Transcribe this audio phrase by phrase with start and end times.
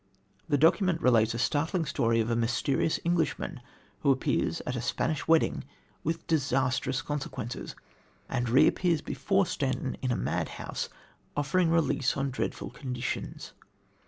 [0.49, 3.61] The document relates a startling story of a mysterious Englishman
[3.99, 5.63] who appears at a Spanish wedding
[6.03, 7.75] with disastrous consequences,
[8.27, 10.89] and reappears before Stanton in a madhouse
[11.37, 13.53] offering release on dreadful conditions.